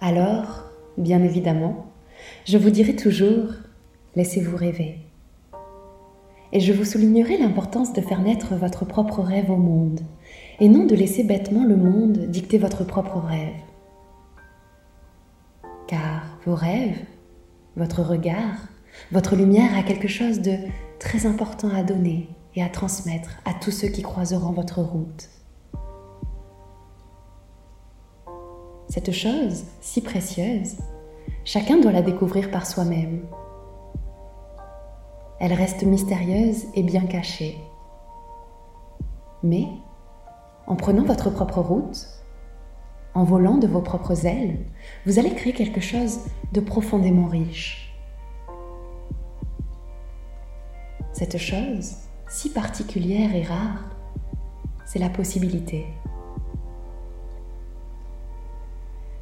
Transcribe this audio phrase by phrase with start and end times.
[0.00, 0.64] Alors,
[0.98, 1.86] bien évidemment,
[2.44, 3.48] je vous dirai toujours,
[4.14, 4.98] laissez-vous rêver.
[6.52, 10.00] Et je vous soulignerai l'importance de faire naître votre propre rêve au monde,
[10.60, 13.56] et non de laisser bêtement le monde dicter votre propre rêve.
[15.88, 16.98] Car vos rêves,
[17.76, 18.68] votre regard,
[19.12, 20.56] votre lumière a quelque chose de
[20.98, 25.30] très important à donner et à transmettre à tous ceux qui croiseront votre route.
[28.96, 30.76] Cette chose si précieuse,
[31.44, 33.26] chacun doit la découvrir par soi-même.
[35.38, 37.58] Elle reste mystérieuse et bien cachée.
[39.42, 39.66] Mais,
[40.66, 42.08] en prenant votre propre route,
[43.12, 44.64] en volant de vos propres ailes,
[45.04, 46.20] vous allez créer quelque chose
[46.54, 47.94] de profondément riche.
[51.12, 51.96] Cette chose,
[52.30, 53.90] si particulière et rare,
[54.86, 55.84] c'est la possibilité.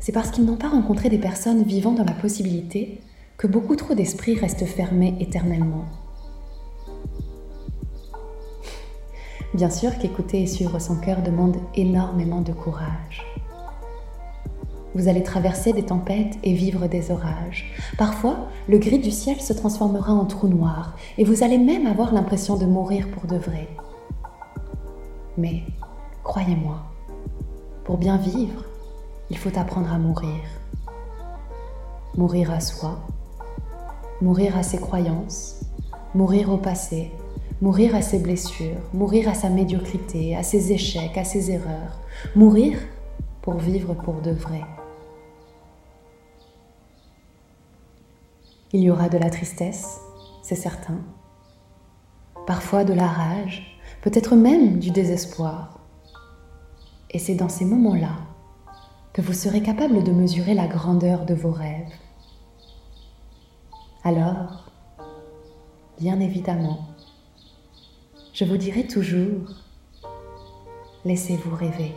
[0.00, 3.00] C'est parce qu'ils n'ont pas rencontré des personnes vivant dans la possibilité
[3.36, 5.84] que beaucoup trop d'esprits restent fermés éternellement.
[9.54, 13.24] Bien sûr qu'écouter et suivre son cœur demande énormément de courage.
[14.94, 17.72] Vous allez traverser des tempêtes et vivre des orages.
[17.96, 22.12] Parfois, le gris du ciel se transformera en trou noir et vous allez même avoir
[22.12, 23.68] l'impression de mourir pour de vrai.
[25.36, 25.62] Mais,
[26.24, 26.82] croyez-moi,
[27.84, 28.64] pour bien vivre,
[29.30, 30.40] il faut apprendre à mourir.
[32.16, 32.98] Mourir à soi,
[34.20, 35.60] mourir à ses croyances,
[36.14, 37.12] mourir au passé,
[37.60, 41.98] mourir à ses blessures, mourir à sa médiocrité, à ses échecs, à ses erreurs,
[42.34, 42.78] mourir
[43.42, 44.62] pour vivre pour de vrai.
[48.72, 50.00] Il y aura de la tristesse,
[50.42, 50.98] c'est certain,
[52.46, 55.80] parfois de la rage, peut-être même du désespoir.
[57.10, 58.12] Et c'est dans ces moments-là
[59.18, 61.92] que vous serez capable de mesurer la grandeur de vos rêves.
[64.04, 64.70] Alors,
[65.98, 66.86] bien évidemment,
[68.32, 69.50] je vous dirai toujours,
[71.04, 71.92] laissez-vous rêver.